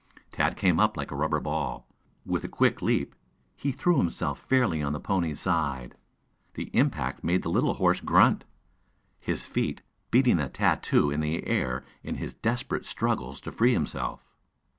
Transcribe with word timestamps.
Tad 0.31 0.57
came 0.57 0.79
up 0.79 0.97
like 0.97 1.11
a 1.11 1.15
rubber 1.15 1.39
ball. 1.39 1.85
With 2.25 2.43
a 2.43 2.47
quick 2.47 2.81
leap, 2.81 3.13
he 3.55 3.71
threw 3.71 3.97
himself 3.97 4.39
fairly 4.39 4.81
on 4.81 4.93
the 4.93 4.99
pony's 4.99 5.39
side. 5.39 5.93
The 6.55 6.71
impact 6.75 7.23
made 7.23 7.43
the 7.43 7.51
little 7.51 7.75
horse 7.75 8.01
grunt, 8.01 8.43
his 9.19 9.45
feet 9.45 9.83
beating 10.09 10.39
a 10.39 10.49
tattoo 10.49 11.11
in 11.11 11.19
the 11.19 11.45
air 11.45 11.85
in 12.01 12.15
his 12.15 12.33
desperate 12.33 12.87
struggles 12.87 13.39
to 13.41 13.51
free 13.51 13.73
himself. 13.73 14.25